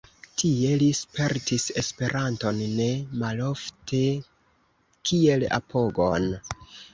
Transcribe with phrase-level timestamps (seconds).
[0.41, 2.87] Tie li spertis Esperanton ne
[3.25, 4.01] malofte
[5.11, 6.29] kiel apogon.